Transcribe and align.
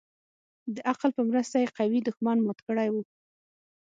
د 0.75 0.77
عقل 0.91 1.09
په 1.17 1.21
مرسته 1.29 1.55
يې 1.61 1.69
قوي 1.77 1.99
دښمن 2.07 2.37
مات 2.45 2.59
كړى 2.67 2.87
و. 2.93 2.95